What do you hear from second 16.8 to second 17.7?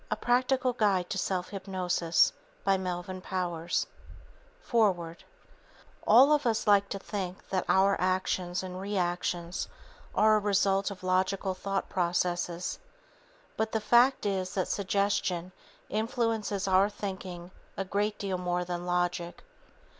thinking